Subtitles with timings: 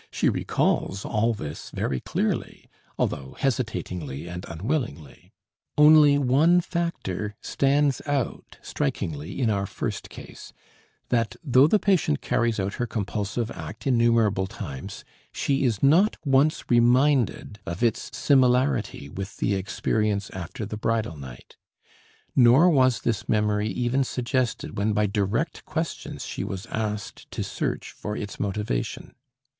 [0.09, 2.67] She recalls all this very clearly,
[2.97, 5.31] although hesitatingly and unwillingly.
[5.77, 10.53] Only one factor stands out strikingly in our first case,
[11.09, 16.63] that though the patient carries out her compulsive act innumerable times, she is not once
[16.67, 21.57] reminded of its similarity with the experience after the bridal night;
[22.35, 27.91] nor was this memory even suggested when by direct questions she was asked to search
[27.91, 29.13] for its motivation.